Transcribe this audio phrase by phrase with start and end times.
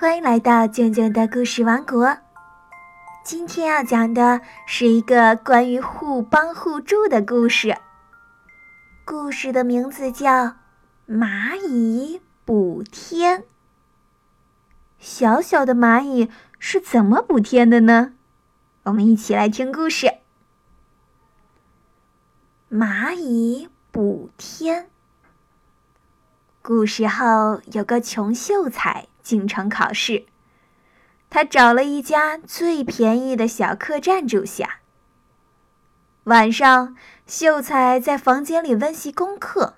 [0.00, 2.18] 欢迎来到静静的故事王国。
[3.24, 7.76] 今天要讲的是一个关于互帮互助的故事。
[9.04, 10.30] 故事的名字叫
[11.08, 13.40] 《蚂蚁补天》。
[15.00, 16.30] 小小的蚂蚁
[16.60, 18.12] 是怎么补天的呢？
[18.84, 20.18] 我们一起来听故事。
[22.70, 24.88] 蚂蚁补天。
[26.62, 30.24] 古时候有个穷秀才进城考试，
[31.28, 34.76] 他找了一家最便宜的小客栈住下。
[36.24, 36.96] 晚上，
[37.26, 39.74] 秀才在房间里温习功课，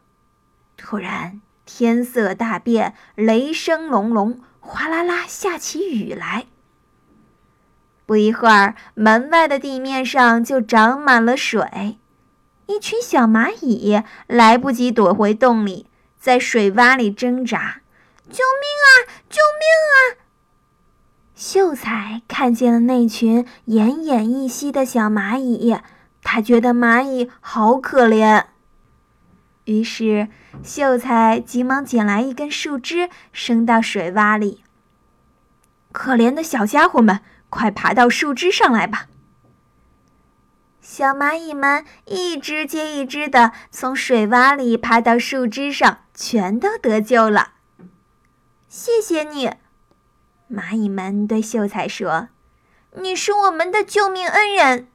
[0.76, 6.46] 突然天色大变，雷声隆隆，哗啦啦下起雨来。
[8.06, 11.98] 不一会儿，门外的地面上就长满了水，
[12.66, 15.88] 一群小蚂蚁来不及躲回洞里。
[16.20, 17.80] 在水洼里挣扎，
[18.30, 18.88] 救命啊！
[19.28, 20.22] 救命啊！
[21.34, 25.76] 秀才看见了那群奄奄一息的小蚂蚁，
[26.22, 28.44] 他觉得蚂蚁好可怜。
[29.64, 30.28] 于是，
[30.62, 34.62] 秀才急忙捡来一根树枝，伸到水洼里。
[35.92, 39.06] 可怜的小家伙们，快爬到树枝上来吧！
[40.80, 47.54] 小蚂蚁们一只接一只的从水洼里爬到树枝上，全都得救了。
[48.72, 49.50] 谢谢你，
[50.48, 52.28] 蚂蚁们对秀才说
[53.02, 54.86] ：“你是我们的救命恩人。”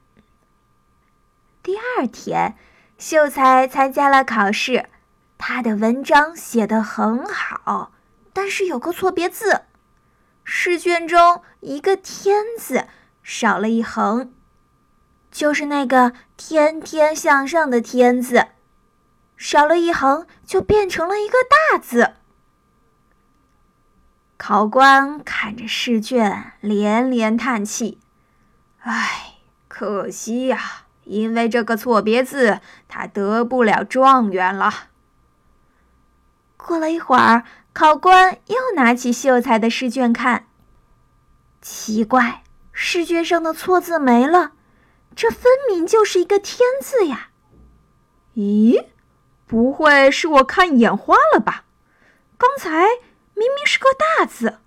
[1.62, 2.56] 第二天，
[2.96, 4.88] 秀才参加了考试，
[5.36, 7.92] 他的文章写得很好，
[8.32, 9.64] 但是有个错别字，
[10.42, 12.86] 试卷中一个“天”字
[13.22, 14.32] 少了一横。
[15.30, 18.46] 就是那个天天向上的“天”字，
[19.36, 21.36] 少了一横，就变成了一个
[21.70, 22.14] 大字。
[24.36, 27.98] 考官看着试卷，连连叹气
[28.82, 34.88] ：“唉，可惜呀，因为这个错别字，他得不了状元了。”
[36.58, 40.46] 过了一会儿，考官又拿起秀才的试卷看，
[41.62, 44.52] 奇怪，试卷上的错字没了。
[45.14, 47.28] 这分明就是一个“天”字呀！
[48.34, 48.84] 咦，
[49.46, 51.64] 不会是我看眼花了吧？
[52.36, 52.84] 刚才
[53.36, 54.58] 明明是个大字。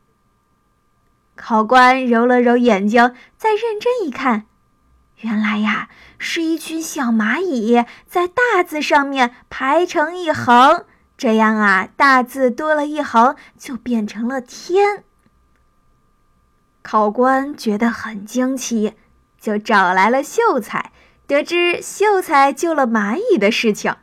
[1.35, 4.45] 考官揉了揉眼睛，再认真一看，
[5.17, 10.85] 原来呀，是一群小蚂蚁在大字上面排成一横，
[11.17, 15.03] 这样啊，大字多了一横就变成了“天”。
[16.81, 18.95] 考官觉得很惊奇。
[19.41, 20.91] 就找来了秀才，
[21.25, 23.95] 得知秀才救了蚂蚁的事情。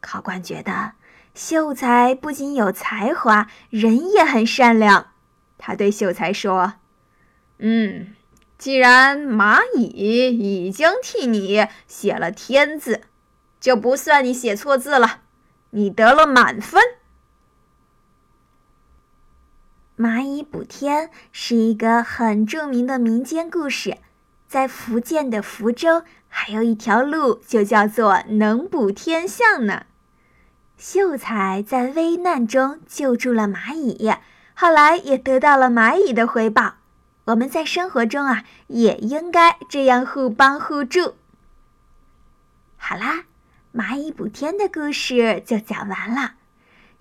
[0.00, 0.92] 考官觉得
[1.36, 5.08] 秀才不仅有才华，人也很善良。
[5.58, 6.74] 他对秀才说
[7.60, 8.14] ：“嗯，
[8.56, 13.02] 既然蚂蚁已经替你写了‘天’字，
[13.60, 15.20] 就不算你写错字了，
[15.70, 16.82] 你得了满分。”
[19.98, 23.98] 蚂蚁补天是一个很著名的民间故事。
[24.48, 29.84] 在福建的福州，还有一条路，就叫做能补天巷呢。
[30.76, 34.12] 秀才在危难中救助了蚂蚁，
[34.54, 36.74] 后来也得到了蚂蚁的回报。
[37.24, 41.14] 我们在生活中啊，也应该这样互帮互助。
[42.76, 43.24] 好啦，
[43.74, 46.34] 蚂蚁补天的故事就讲完了。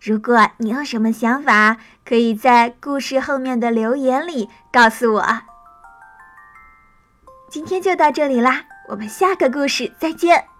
[0.01, 5.41] 如果你有什么想法，可以在故事后面的留言里告诉我。
[7.49, 10.54] 今天就到这里啦，我们下个故事再见。